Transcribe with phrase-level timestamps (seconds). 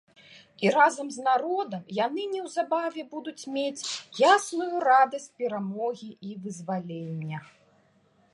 [0.67, 3.83] І разам з народам яны неўзабаве будуць мець
[4.33, 7.37] ясную радасць перамогі і вызвалення.